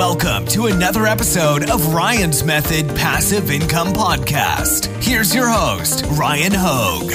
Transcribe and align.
Welcome 0.00 0.46
to 0.46 0.64
another 0.64 1.04
episode 1.04 1.68
of 1.68 1.92
Ryan's 1.92 2.42
Method 2.42 2.88
Passive 2.96 3.50
Income 3.50 3.88
Podcast. 3.88 4.86
Here's 5.04 5.34
your 5.34 5.46
host, 5.46 6.06
Ryan 6.12 6.52
Hogue. 6.54 7.12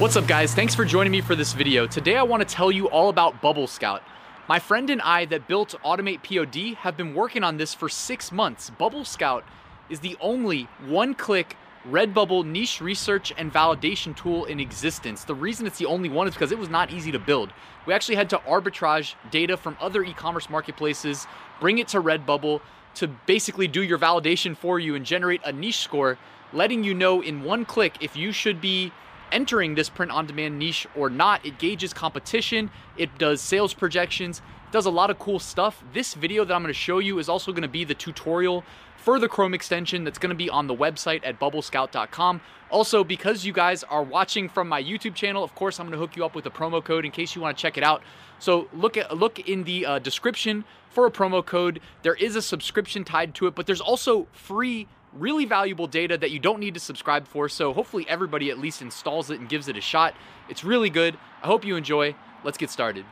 What's 0.00 0.14
up, 0.14 0.28
guys? 0.28 0.54
Thanks 0.54 0.76
for 0.76 0.84
joining 0.84 1.10
me 1.10 1.20
for 1.20 1.34
this 1.34 1.54
video. 1.54 1.88
Today, 1.88 2.16
I 2.16 2.22
want 2.22 2.48
to 2.48 2.54
tell 2.54 2.70
you 2.70 2.88
all 2.90 3.08
about 3.08 3.42
Bubble 3.42 3.66
Scout. 3.66 4.04
My 4.48 4.60
friend 4.60 4.90
and 4.90 5.02
I 5.02 5.24
that 5.24 5.48
built 5.48 5.74
Automate 5.84 6.22
POD 6.22 6.76
have 6.76 6.96
been 6.96 7.16
working 7.16 7.42
on 7.42 7.56
this 7.56 7.74
for 7.74 7.88
six 7.88 8.30
months. 8.30 8.70
Bubble 8.70 9.04
Scout 9.04 9.42
is 9.88 9.98
the 9.98 10.16
only 10.20 10.68
one 10.86 11.14
click 11.14 11.56
Redbubble 11.88 12.44
niche 12.44 12.82
research 12.82 13.32
and 13.38 13.50
validation 13.50 14.14
tool 14.14 14.44
in 14.44 14.60
existence. 14.60 15.24
The 15.24 15.34
reason 15.34 15.66
it's 15.66 15.78
the 15.78 15.86
only 15.86 16.10
one 16.10 16.28
is 16.28 16.34
because 16.34 16.52
it 16.52 16.58
was 16.58 16.68
not 16.68 16.92
easy 16.92 17.10
to 17.12 17.18
build. 17.18 17.54
We 17.86 17.94
actually 17.94 18.16
had 18.16 18.28
to 18.30 18.38
arbitrage 18.38 19.14
data 19.30 19.56
from 19.56 19.78
other 19.80 20.02
e 20.02 20.12
commerce 20.12 20.50
marketplaces, 20.50 21.26
bring 21.58 21.78
it 21.78 21.88
to 21.88 22.02
Redbubble 22.02 22.60
to 22.96 23.08
basically 23.08 23.66
do 23.66 23.82
your 23.82 23.98
validation 23.98 24.54
for 24.54 24.78
you 24.78 24.94
and 24.94 25.06
generate 25.06 25.40
a 25.44 25.52
niche 25.52 25.78
score, 25.78 26.18
letting 26.52 26.84
you 26.84 26.92
know 26.92 27.22
in 27.22 27.44
one 27.44 27.64
click 27.64 27.96
if 28.02 28.14
you 28.14 28.30
should 28.30 28.60
be 28.60 28.92
entering 29.32 29.74
this 29.74 29.88
print 29.88 30.12
on 30.12 30.26
demand 30.26 30.58
niche 30.58 30.86
or 30.96 31.10
not. 31.10 31.44
It 31.44 31.58
gauges 31.58 31.92
competition, 31.92 32.70
it 32.96 33.18
does 33.18 33.40
sales 33.40 33.74
projections, 33.74 34.38
it 34.38 34.72
does 34.72 34.86
a 34.86 34.90
lot 34.90 35.10
of 35.10 35.18
cool 35.18 35.38
stuff. 35.38 35.82
This 35.92 36.14
video 36.14 36.44
that 36.44 36.54
I'm 36.54 36.62
going 36.62 36.72
to 36.72 36.78
show 36.78 36.98
you 36.98 37.18
is 37.18 37.28
also 37.28 37.52
going 37.52 37.62
to 37.62 37.68
be 37.68 37.84
the 37.84 37.94
tutorial 37.94 38.64
for 38.96 39.18
the 39.18 39.28
Chrome 39.28 39.54
extension 39.54 40.04
that's 40.04 40.18
going 40.18 40.30
to 40.30 40.36
be 40.36 40.50
on 40.50 40.66
the 40.66 40.74
website 40.74 41.22
at 41.24 41.40
bubblescout.com. 41.40 42.40
Also, 42.70 43.02
because 43.02 43.44
you 43.44 43.52
guys 43.52 43.82
are 43.84 44.02
watching 44.02 44.48
from 44.48 44.68
my 44.68 44.82
YouTube 44.82 45.14
channel, 45.14 45.42
of 45.42 45.54
course, 45.54 45.80
I'm 45.80 45.86
going 45.86 45.92
to 45.92 45.98
hook 45.98 46.16
you 46.16 46.24
up 46.24 46.34
with 46.34 46.46
a 46.46 46.50
promo 46.50 46.84
code 46.84 47.04
in 47.04 47.10
case 47.10 47.34
you 47.34 47.42
want 47.42 47.56
to 47.56 47.60
check 47.60 47.76
it 47.76 47.82
out. 47.82 48.02
So 48.38 48.68
look 48.72 48.96
at 48.96 49.16
look 49.16 49.38
in 49.40 49.64
the 49.64 49.86
uh, 49.86 49.98
description 49.98 50.64
for 50.90 51.06
a 51.06 51.10
promo 51.10 51.44
code. 51.44 51.80
There 52.02 52.14
is 52.14 52.36
a 52.36 52.42
subscription 52.42 53.04
tied 53.04 53.34
to 53.36 53.46
it, 53.46 53.54
but 53.54 53.66
there's 53.66 53.80
also 53.80 54.28
free 54.32 54.86
really 55.12 55.44
valuable 55.44 55.86
data 55.86 56.16
that 56.18 56.30
you 56.30 56.38
don't 56.38 56.60
need 56.60 56.74
to 56.74 56.80
subscribe 56.80 57.26
for. 57.26 57.48
So 57.48 57.72
hopefully 57.72 58.06
everybody 58.08 58.50
at 58.50 58.58
least 58.58 58.82
installs 58.82 59.30
it 59.30 59.40
and 59.40 59.48
gives 59.48 59.68
it 59.68 59.76
a 59.76 59.80
shot. 59.80 60.14
It's 60.48 60.64
really 60.64 60.90
good. 60.90 61.16
I 61.42 61.46
hope 61.46 61.64
you 61.64 61.76
enjoy. 61.76 62.14
Let's 62.44 62.58
get 62.58 62.70
started. 62.70 63.04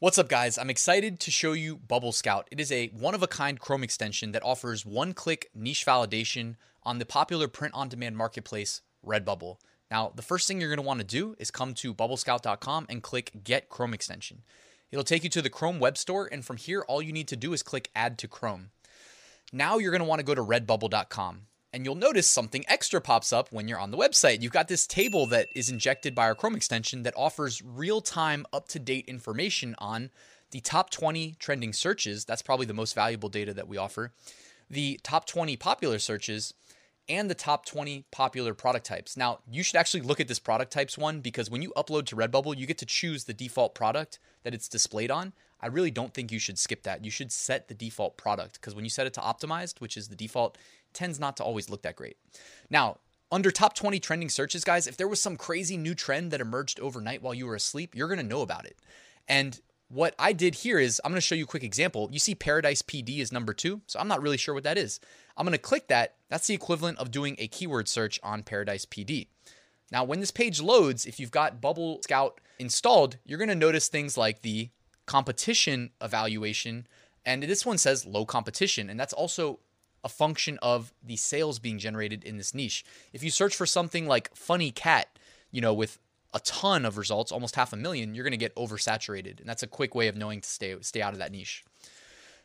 What's 0.00 0.16
up, 0.16 0.28
guys? 0.28 0.58
I'm 0.58 0.70
excited 0.70 1.18
to 1.18 1.30
show 1.32 1.52
you 1.52 1.76
Bubble 1.76 2.12
Scout. 2.12 2.46
It 2.52 2.60
is 2.60 2.70
a 2.70 2.86
one 2.88 3.16
of 3.16 3.22
a 3.22 3.26
kind 3.26 3.58
Chrome 3.58 3.82
extension 3.82 4.30
that 4.30 4.44
offers 4.44 4.86
one 4.86 5.12
click 5.12 5.50
niche 5.54 5.84
validation 5.84 6.54
on 6.84 6.98
the 6.98 7.04
popular 7.04 7.48
print 7.48 7.74
on 7.74 7.88
demand 7.88 8.16
marketplace, 8.16 8.82
Redbubble. 9.04 9.56
Now, 9.90 10.12
the 10.14 10.22
first 10.22 10.46
thing 10.46 10.60
you're 10.60 10.70
going 10.70 10.76
to 10.76 10.86
want 10.86 11.00
to 11.00 11.06
do 11.06 11.34
is 11.38 11.50
come 11.50 11.74
to 11.74 11.92
bubblescout.com 11.92 12.86
and 12.88 13.02
click 13.02 13.32
Get 13.42 13.68
Chrome 13.68 13.92
Extension. 13.92 14.42
It'll 14.90 15.04
take 15.04 15.24
you 15.24 15.30
to 15.30 15.42
the 15.42 15.50
Chrome 15.50 15.78
Web 15.78 15.98
Store, 15.98 16.28
and 16.30 16.44
from 16.44 16.56
here, 16.56 16.84
all 16.88 17.02
you 17.02 17.12
need 17.12 17.28
to 17.28 17.36
do 17.36 17.52
is 17.52 17.62
click 17.62 17.90
Add 17.94 18.18
to 18.18 18.28
Chrome. 18.28 18.70
Now, 19.52 19.78
you're 19.78 19.90
going 19.90 20.02
to 20.02 20.08
want 20.08 20.20
to 20.20 20.24
go 20.24 20.34
to 20.34 20.42
redbubble.com 20.42 21.42
and 21.72 21.84
you'll 21.84 21.94
notice 21.94 22.26
something 22.26 22.64
extra 22.66 23.00
pops 23.00 23.32
up 23.32 23.52
when 23.52 23.68
you're 23.68 23.78
on 23.78 23.90
the 23.90 23.96
website. 23.96 24.40
You've 24.42 24.52
got 24.52 24.68
this 24.68 24.86
table 24.86 25.26
that 25.26 25.48
is 25.54 25.68
injected 25.68 26.14
by 26.14 26.24
our 26.24 26.34
Chrome 26.34 26.56
extension 26.56 27.02
that 27.02 27.14
offers 27.16 27.62
real 27.62 28.00
time, 28.00 28.46
up 28.52 28.68
to 28.68 28.78
date 28.78 29.04
information 29.06 29.74
on 29.78 30.10
the 30.50 30.60
top 30.60 30.90
20 30.90 31.36
trending 31.38 31.72
searches. 31.72 32.24
That's 32.24 32.42
probably 32.42 32.66
the 32.66 32.74
most 32.74 32.94
valuable 32.94 33.28
data 33.28 33.52
that 33.54 33.68
we 33.68 33.76
offer. 33.76 34.12
The 34.70 34.98
top 35.02 35.26
20 35.26 35.56
popular 35.56 35.98
searches 35.98 36.54
and 37.08 37.30
the 37.30 37.34
top 37.34 37.64
20 37.64 38.04
popular 38.10 38.54
product 38.54 38.86
types. 38.86 39.16
Now, 39.16 39.40
you 39.50 39.62
should 39.62 39.76
actually 39.76 40.02
look 40.02 40.20
at 40.20 40.28
this 40.28 40.38
product 40.38 40.72
types 40.72 40.98
one 40.98 41.20
because 41.20 41.50
when 41.50 41.62
you 41.62 41.72
upload 41.76 42.06
to 42.06 42.16
Redbubble, 42.16 42.56
you 42.56 42.66
get 42.66 42.78
to 42.78 42.86
choose 42.86 43.24
the 43.24 43.34
default 43.34 43.74
product 43.74 44.18
that 44.42 44.54
it's 44.54 44.68
displayed 44.68 45.10
on. 45.10 45.32
I 45.60 45.66
really 45.66 45.90
don't 45.90 46.14
think 46.14 46.30
you 46.30 46.38
should 46.38 46.58
skip 46.58 46.82
that. 46.84 47.04
You 47.04 47.10
should 47.10 47.32
set 47.32 47.68
the 47.68 47.74
default 47.74 48.16
product 48.16 48.54
because 48.54 48.74
when 48.74 48.84
you 48.84 48.90
set 48.90 49.06
it 49.06 49.14
to 49.14 49.20
optimized, 49.20 49.80
which 49.80 49.96
is 49.96 50.08
the 50.08 50.16
default, 50.16 50.56
tends 50.92 51.18
not 51.18 51.36
to 51.38 51.44
always 51.44 51.68
look 51.68 51.82
that 51.82 51.96
great. 51.96 52.16
Now, 52.70 52.98
under 53.30 53.50
top 53.50 53.74
20 53.74 53.98
trending 54.00 54.30
searches, 54.30 54.64
guys, 54.64 54.86
if 54.86 54.96
there 54.96 55.08
was 55.08 55.20
some 55.20 55.36
crazy 55.36 55.76
new 55.76 55.94
trend 55.94 56.30
that 56.30 56.40
emerged 56.40 56.80
overnight 56.80 57.22
while 57.22 57.34
you 57.34 57.46
were 57.46 57.56
asleep, 57.56 57.94
you're 57.94 58.08
going 58.08 58.18
to 58.18 58.24
know 58.24 58.42
about 58.42 58.64
it. 58.64 58.76
And 59.26 59.60
what 59.88 60.14
I 60.18 60.32
did 60.32 60.54
here 60.54 60.78
is 60.78 61.00
I'm 61.04 61.12
going 61.12 61.16
to 61.16 61.26
show 61.26 61.34
you 61.34 61.44
a 61.44 61.48
quick 61.48 61.64
example. 61.64 62.08
You 62.12 62.18
see 62.18 62.34
Paradise 62.34 62.82
PD 62.82 63.18
is 63.18 63.32
number 63.32 63.54
two, 63.54 63.80
so 63.86 63.98
I'm 63.98 64.08
not 64.08 64.22
really 64.22 64.36
sure 64.36 64.54
what 64.54 64.64
that 64.64 64.78
is. 64.78 65.00
I'm 65.36 65.46
going 65.46 65.52
to 65.52 65.58
click 65.58 65.88
that. 65.88 66.16
That's 66.28 66.46
the 66.46 66.54
equivalent 66.54 66.98
of 66.98 67.10
doing 67.10 67.36
a 67.38 67.48
keyword 67.48 67.88
search 67.88 68.20
on 68.22 68.42
Paradise 68.42 68.84
PD. 68.84 69.28
Now, 69.90 70.04
when 70.04 70.20
this 70.20 70.30
page 70.30 70.60
loads, 70.60 71.06
if 71.06 71.18
you've 71.18 71.30
got 71.30 71.60
Bubble 71.60 72.00
Scout 72.02 72.40
installed, 72.58 73.16
you're 73.24 73.38
going 73.38 73.48
to 73.48 73.54
notice 73.54 73.88
things 73.88 74.18
like 74.18 74.42
the 74.42 74.68
competition 75.06 75.90
evaluation. 76.02 76.86
And 77.24 77.42
this 77.42 77.64
one 77.64 77.78
says 77.78 78.04
low 78.04 78.26
competition. 78.26 78.90
And 78.90 79.00
that's 79.00 79.14
also 79.14 79.60
a 80.04 80.08
function 80.08 80.58
of 80.60 80.92
the 81.02 81.16
sales 81.16 81.58
being 81.58 81.78
generated 81.78 82.24
in 82.24 82.36
this 82.36 82.54
niche. 82.54 82.84
If 83.12 83.22
you 83.22 83.30
search 83.30 83.56
for 83.56 83.66
something 83.66 84.06
like 84.06 84.34
funny 84.36 84.70
cat, 84.70 85.18
you 85.50 85.60
know, 85.60 85.72
with 85.72 85.98
a 86.34 86.40
ton 86.40 86.84
of 86.84 86.98
results, 86.98 87.32
almost 87.32 87.56
half 87.56 87.72
a 87.72 87.76
million, 87.76 88.14
you're 88.14 88.24
going 88.24 88.32
to 88.32 88.36
get 88.36 88.54
oversaturated. 88.54 89.40
And 89.40 89.48
that's 89.48 89.62
a 89.62 89.66
quick 89.66 89.94
way 89.94 90.08
of 90.08 90.16
knowing 90.16 90.40
to 90.40 90.48
stay 90.48 90.76
stay 90.80 91.02
out 91.02 91.12
of 91.12 91.18
that 91.18 91.32
niche. 91.32 91.64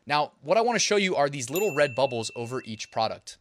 Now, 0.05 0.33
what 0.41 0.57
I 0.57 0.61
want 0.61 0.75
to 0.75 0.79
show 0.79 0.97
you 0.97 1.15
are 1.15 1.29
these 1.29 1.49
little 1.49 1.73
red 1.73 1.95
bubbles 1.95 2.31
over 2.35 2.61
each 2.65 2.91
product. 2.91 3.37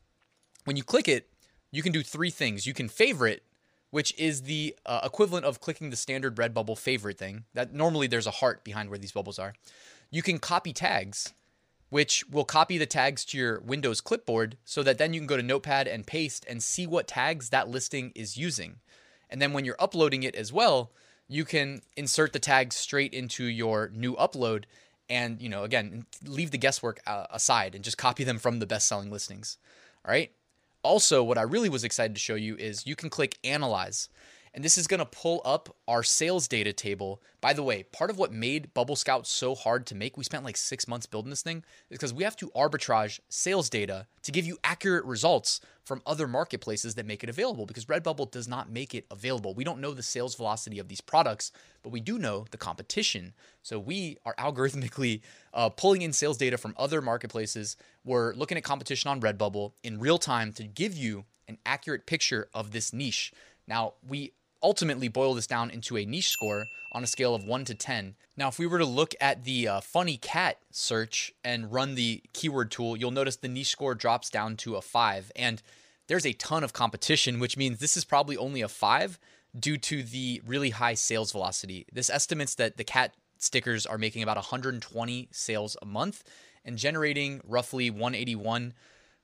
When 0.65 0.77
you 0.77 0.85
click 0.85 1.09
it, 1.09 1.29
you 1.73 1.83
can 1.83 1.93
do 1.93 2.03
three 2.03 2.31
things. 2.31 2.67
You 2.67 2.75
can 2.75 2.89
favorite, 2.89 3.43
which 3.91 4.17
is 4.19 4.43
the 4.43 4.77
uh, 4.87 5.01
equivalent 5.05 5.45
of 5.45 5.61
clicking 5.61 5.91
the 5.91 5.97
standard 5.97 6.37
Redbubble 6.37 6.79
favorite 6.79 7.19
thing. 7.19 7.45
That 7.55 7.73
normally 7.73 8.07
there's 8.07 8.27
a 8.27 8.33
heart 8.33 8.63
behind 8.63 8.91
where 8.91 8.99
these 8.99 9.13
bubbles 9.13 9.39
are. 9.39 9.55
You 10.11 10.23
can 10.23 10.39
copy 10.39 10.73
tags, 10.73 11.33
which 11.89 12.25
will 12.31 12.45
copy 12.45 12.79
the 12.79 12.87
tags 12.87 13.25
to 13.27 13.39
your 13.39 13.61
Windows 13.61 14.01
clipboard 14.01 14.57
so 14.65 14.83
that 14.83 14.99
then 14.99 15.15
you 15.15 15.21
can 15.21 15.27
go 15.27 15.37
to 15.37 15.43
Notepad 15.43 15.89
and 15.89 16.07
paste 16.07 16.45
and 16.49 16.63
see 16.63 16.87
what 16.87 17.09
tags 17.09 17.49
that 17.49 17.69
listing 17.69 18.13
is 18.15 18.37
using. 18.37 18.77
And 19.33 19.41
then 19.41 19.55
when 19.55 19.65
you're 19.65 19.77
uploading 19.81 20.23
it 20.23 20.37
as 20.37 20.53
well, 20.53 20.93
you 21.27 21.47
can 21.47 21.81
insert 21.97 22.35
the 22.35 22.39
tags 22.39 22.77
straight 22.77 23.15
into 23.15 23.45
your 23.45 23.91
new 23.95 24.15
upload 24.17 24.65
and, 25.09 25.41
you 25.41 25.49
know, 25.49 25.65
again, 25.65 26.05
leave 26.25 26.51
the 26.51 26.59
guesswork 26.59 27.01
uh, 27.07 27.27
aside 27.31 27.75
and 27.75 27.83
just 27.83 27.97
copy 27.97 28.25
them 28.25 28.39
from 28.39 28.59
the 28.59 28.67
best-selling 28.67 29.11
listings. 29.11 29.57
All 30.05 30.13
right? 30.13 30.31
Also, 30.83 31.25
what 31.25 31.39
I 31.39 31.43
really 31.43 31.71
was 31.71 31.83
excited 31.83 32.15
to 32.15 32.21
show 32.21 32.35
you 32.35 32.57
is 32.57 32.87
you 32.87 32.95
can 32.95 33.09
click 33.09 33.39
analyze 33.43 34.11
and 34.55 34.63
this 34.63 34.77
is 34.77 34.87
going 34.87 34.99
to 34.99 35.07
pull 35.07 35.41
up 35.45 35.75
our 35.89 36.03
sales 36.03 36.47
data 36.47 36.73
table. 36.73 37.23
By 37.41 37.53
the 37.53 37.63
way, 37.63 37.85
part 37.85 38.11
of 38.11 38.19
what 38.19 38.33
made 38.33 38.75
Bubble 38.75 38.97
Scout 38.97 39.27
so 39.27 39.55
hard 39.55 39.87
to 39.87 39.95
make, 39.95 40.17
we 40.17 40.25
spent 40.25 40.45
like 40.45 40.57
six 40.57 40.87
months 40.87 41.07
building 41.07 41.31
this 41.31 41.43
thing, 41.43 41.65
is 41.91 41.99
because 41.99 42.13
we 42.13 42.25
have 42.25 42.37
to 42.37 42.51
arbitrage 42.51 43.21
sales 43.29 43.71
data 43.71 44.07
to 44.23 44.33
give 44.33 44.45
you 44.45 44.59
accurate 44.63 45.05
results 45.05 45.61
from 45.85 46.03
other 46.07 46.29
marketplaces 46.29 46.95
that 46.95 47.07
make 47.07 47.25
it 47.25 47.31
available 47.31 47.67
because 47.67 47.87
Redbubble 47.87 48.31
does 48.31 48.47
not 48.47 48.71
make 48.71 48.95
it 48.95 49.07
available. 49.11 49.55
We 49.55 49.65
don't 49.65 49.81
know 49.81 49.95
the 49.95 50.03
sales 50.03 50.35
velocity 50.35 50.79
of 50.79 50.89
these 50.89 51.01
products, 51.01 51.51
but 51.83 51.91
we 51.91 52.01
do 52.01 52.19
know 52.19 52.45
the 52.51 52.59
competition. 52.59 53.33
So 53.63 53.79
we 53.79 54.19
are 54.25 54.35
algorithmically 54.37 55.23
uh, 55.55 55.71
pulling 55.71 56.03
in 56.03 56.13
sales 56.13 56.37
data 56.37 56.59
from 56.59 56.75
other 56.77 57.01
marketplaces. 57.01 57.77
We're 58.05 58.35
looking 58.35 58.59
at 58.59 58.65
competition 58.65 59.11
on 59.11 59.21
Redbubble 59.21 59.73
in 59.83 59.99
real 59.99 60.19
time 60.19 60.53
to 60.53 60.65
give 60.65 60.97
you 60.97 61.25
an 61.49 61.59
accurate 61.67 62.07
picture 62.07 62.49
of 62.55 62.71
this 62.71 62.93
niche. 62.93 63.33
Now, 63.67 63.95
we 64.07 64.33
ultimately 64.63 65.09
boil 65.09 65.35
this 65.35 65.47
down 65.47 65.71
into 65.71 65.97
a 65.97 66.05
niche 66.05 66.31
score 66.31 66.69
on 66.93 67.03
a 67.03 67.07
scale 67.07 67.35
of 67.35 67.45
1 67.45 67.65
to 67.67 67.75
10. 67.75 68.15
Now, 68.37 68.49
if 68.49 68.59
we 68.59 68.67
were 68.67 68.79
to 68.79 68.85
look 68.85 69.15
at 69.21 69.45
the 69.45 69.69
uh, 69.69 69.81
funny 69.81 70.17
cat 70.17 70.59
search 70.71 71.33
and 71.45 71.73
run 71.73 71.95
the 71.95 72.23
keyword 72.33 72.71
tool, 72.71 72.97
you'll 72.97 73.11
notice 73.11 73.37
the 73.37 73.49
niche 73.49 73.71
score 73.71 73.95
drops 73.95 74.31
down 74.31 74.57
to 74.59 74.77
a 74.77 74.83
5. 74.83 75.33
And 75.37 75.63
there's 76.07 76.27
a 76.27 76.33
ton 76.35 76.65
of 76.65 76.73
competition, 76.73 77.41
which 77.41 77.57
means 77.57 77.79
this 77.79 77.97
is 77.97 78.05
probably 78.05 78.37
only 78.37 78.61
a 78.61 78.69
5 78.69 79.19
due 79.59 79.77
to 79.79 80.03
the 80.03 80.43
really 80.47 80.71
high 80.71 80.95
sales 80.95 81.33
velocity. 81.33 81.87
This 81.93 82.11
estimates 82.11 82.55
that 82.57 82.77
the 82.77 82.85
cat 82.85 83.15
stickers 83.39 83.87
are 83.87 83.99
making 83.99 84.23
about 84.23 84.37
120 84.37 85.29
sales 85.33 85.77
a 85.83 85.87
month 85.87 86.25
and 86.65 86.79
generating 86.79 87.41
roughly 87.47 87.91
181 87.91 88.73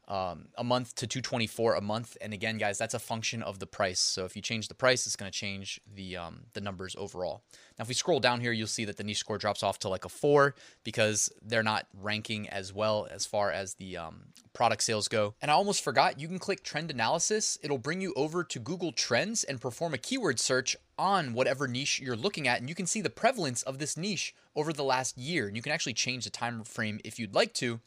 um, 0.09 0.47
a 0.57 0.65
month 0.65 0.95
to 0.97 1.07
224 1.07 1.75
a 1.75 1.81
month. 1.81 2.17
And 2.21 2.33
again 2.33 2.59
guys 2.59 2.79
that's 2.79 2.95
a 2.95 2.99
function 2.99 3.43
of 3.43 3.59
the 3.59 3.67
price. 3.67 4.01
So 4.01 4.25
if 4.25 4.35
you 4.35 4.43
change 4.43 4.69
the 4.69 4.75
price 4.75 5.07
it's 5.07 5.17
going 5.17 5.31
to 5.31 5.39
change 5.39 5.81
the 5.95 6.17
um, 6.17 6.41
the 6.55 6.61
numbers 6.61 6.97
overall. 6.99 7.43
Now 7.79 7.83
if 7.83 7.89
we 7.89 7.95
scroll 7.95 8.19
down 8.19 8.41
here 8.41 8.53
you'll 8.53 8.67
see 8.67 8.87
that 8.87 8.97
the 8.97 9.05
niche 9.05 9.19
score 9.19 9.39
drops 9.39 9.63
off 9.63 9.79
to 9.81 9.89
like 9.89 10.05
a 10.05 10.09
four 10.09 10.55
because 10.83 11.31
they're 11.43 11.63
not 11.63 11.87
ranking 11.95 12.49
as 12.49 12.73
well 12.73 13.07
as 13.11 13.27
far 13.27 13.53
as 13.53 13.75
the 13.75 13.99
um, 13.99 14.25
product 14.55 14.83
sales 14.83 15.09
go. 15.09 15.35
And 15.43 15.51
i 15.51 15.55
almost 15.55 15.85
forgot 15.85 16.19
you 16.19 16.27
can 16.27 16.39
click 16.39 16.63
trend 16.63 16.91
analysis. 16.91 17.59
It'll 17.63 17.79
bring 17.79 18.01
you 18.01 18.15
over 18.17 18.43
to 18.45 18.59
google 18.59 18.93
trends 18.93 19.45
and 19.45 19.61
perform 19.61 19.93
a 19.95 19.99
keyword 19.99 20.41
search 20.41 20.75
on 20.99 21.35
whatever 21.35 21.69
niche 21.69 22.01
you're 22.01 22.17
looking 22.17 22.49
at. 22.49 22.61
And 22.61 22.69
you 22.69 22.75
can 22.75 22.87
see 22.87 23.01
the 23.01 23.11
prevalence 23.11 23.63
of 23.63 23.79
this 23.79 23.97
niche 23.97 24.35
over 24.57 24.73
the 24.73 24.83
last 24.83 25.17
year. 25.17 25.47
And 25.47 25.57
you 25.57 25.63
can 25.63 25.73
actually 25.73 25.93
change 25.93 26.25
the 26.25 26.31
time 26.31 26.65
frame 26.65 26.99
if 27.05 27.19
you'd 27.19 27.35
like 27.35 27.53
to 27.55 27.81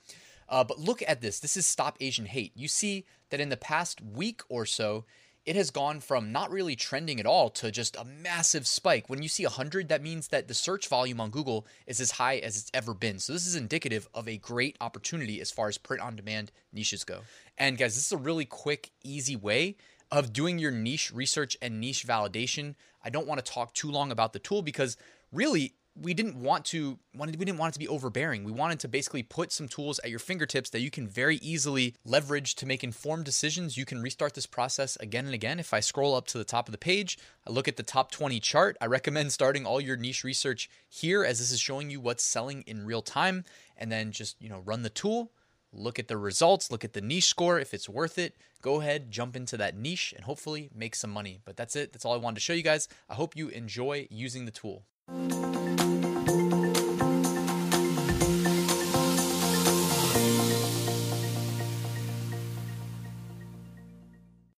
uh, 0.52 0.64
but 0.64 0.78
look 0.78 1.02
at 1.08 1.22
this. 1.22 1.40
This 1.40 1.58
is 1.58 1.66
Stop 1.66 1.98
Asian 2.02 2.26
Hate. 2.26 2.52
You 2.56 2.68
see 2.68 3.06
that 3.30 3.40
in 3.40 3.50
the 3.50 3.58
past 3.58 4.02
week 4.02 4.42
or 4.50 4.66
so, 4.66 5.06
it 5.46 5.56
has 5.56 5.72
gone 5.72 6.02
from 6.02 6.32
not 6.32 6.52
really 6.52 6.76
trending 6.76 7.20
at 7.20 7.26
all 7.26 7.50
to 7.50 7.72
just 7.72 7.96
a 7.96 8.04
massive 8.04 8.68
spike. 8.68 9.10
When 9.10 9.24
you 9.24 9.30
see 9.30 9.44
100, 9.44 9.90
that 9.90 10.04
means 10.04 10.28
that 10.28 10.48
the 10.48 10.54
search 10.54 10.88
volume 10.88 11.20
on 11.20 11.32
Google 11.32 11.66
is 11.88 12.00
as 12.00 12.12
high 12.12 12.38
as 12.38 12.58
it's 12.58 12.70
ever 12.74 12.94
been. 12.94 13.18
So 13.18 13.34
this 13.34 13.48
is 13.48 13.56
indicative 13.56 14.08
of 14.14 14.28
a 14.28 14.38
great 14.38 14.78
opportunity 14.82 15.42
as 15.42 15.50
far 15.50 15.68
as 15.68 15.80
print 15.80 16.04
on 16.04 16.16
demand 16.16 16.52
niches 16.72 17.04
go. 17.04 17.22
And 17.58 17.78
guys, 17.78 17.96
this 17.96 18.06
is 18.06 18.12
a 18.12 18.18
really 18.18 18.46
quick, 18.46 18.92
easy 19.04 19.36
way 19.36 19.78
of 20.12 20.34
doing 20.34 20.60
your 20.60 20.72
niche 20.72 21.12
research 21.12 21.58
and 21.62 21.80
niche 21.80 22.06
validation. 22.06 22.76
I 23.04 23.10
don't 23.10 23.26
want 23.26 23.44
to 23.44 23.52
talk 23.52 23.74
too 23.74 23.90
long 23.90 24.12
about 24.12 24.34
the 24.34 24.40
tool 24.40 24.62
because 24.62 24.98
really 25.32 25.74
we 26.02 26.14
didn't 26.14 26.36
want 26.36 26.66
to 26.66 27.00
wanted 27.16 27.38
we 27.38 27.46
didn't 27.46 27.60
want 27.60 27.72
it 27.72 27.74
to 27.74 27.80
be 27.80 27.88
overbearing. 27.88 28.44
We 28.44 28.52
wanted 28.52 28.80
to 28.82 28.88
basically 28.88 29.24
put 29.24 29.52
some 29.52 29.68
tools 29.68 30.00
at 30.00 30.10
your 30.10 30.20
fingertips 30.20 30.70
that 30.72 30.82
you 30.82 30.90
can 30.90 31.08
very 31.08 31.38
easily 31.38 31.96
leverage 32.04 32.56
to 32.56 32.66
make 32.66 32.84
informed 32.84 33.26
decisions. 33.26 33.78
You 33.78 33.86
can 33.86 34.02
restart 34.02 34.34
this 34.34 34.46
process 34.46 34.96
again 34.98 35.26
and 35.26 35.34
again. 35.34 35.60
If 35.60 35.74
I 35.74 35.80
scroll 35.80 36.16
up 36.16 36.28
to 36.28 36.38
the 36.38 36.44
top 36.44 36.68
of 36.68 36.72
the 36.72 36.78
page, 36.78 37.18
I 37.48 37.52
look 37.52 37.68
at 37.68 37.78
the 37.78 37.84
top 37.84 38.12
20 38.12 38.40
chart. 38.40 38.78
I 38.82 38.86
recommend 38.86 39.32
starting 39.32 39.66
all 39.66 39.80
your 39.80 39.98
niche 39.98 40.24
research 40.24 40.70
here 40.90 41.24
as 41.24 41.40
this 41.40 41.52
is 41.52 41.60
showing 41.60 41.90
you 41.90 42.00
what's 42.00 42.24
selling 42.24 42.64
in 42.68 42.86
real 42.86 43.02
time 43.02 43.44
and 43.78 43.92
then 43.92 44.12
just, 44.12 44.42
you 44.42 44.50
know, 44.50 44.62
run 44.66 44.84
the 44.84 44.90
tool, 44.90 45.32
look 45.74 46.00
at 46.00 46.08
the 46.08 46.18
results, 46.18 46.72
look 46.72 46.84
at 46.84 46.94
the 46.94 47.02
niche 47.02 47.26
score 47.26 47.60
if 47.60 47.74
it's 47.74 47.90
worth 47.90 48.18
it. 48.18 48.36
Go 48.62 48.82
ahead, 48.82 49.12
jump 49.12 49.36
into 49.36 49.58
that 49.58 49.76
niche 49.76 50.14
and 50.16 50.26
hopefully 50.26 50.70
make 50.74 50.96
some 50.96 51.12
money. 51.12 51.40
But 51.46 51.58
that's 51.58 51.76
it. 51.76 51.94
That's 51.94 52.06
all 52.06 52.14
I 52.14 52.18
wanted 52.18 52.36
to 52.36 52.42
show 52.42 52.54
you 52.54 52.64
guys. 52.64 52.88
I 53.10 53.16
hope 53.16 53.36
you 53.36 53.50
enjoy 53.50 54.08
using 54.10 54.46
the 54.46 54.52
tool. 54.52 54.84